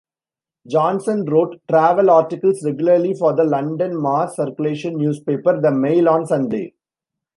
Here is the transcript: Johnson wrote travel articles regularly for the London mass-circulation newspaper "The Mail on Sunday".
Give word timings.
Johnson 0.67 1.25
wrote 1.25 1.61
travel 1.69 2.09
articles 2.09 2.65
regularly 2.65 3.13
for 3.13 3.33
the 3.35 3.43
London 3.43 4.01
mass-circulation 4.01 4.97
newspaper 4.97 5.61
"The 5.61 5.69
Mail 5.71 6.09
on 6.09 6.25
Sunday". 6.25 6.73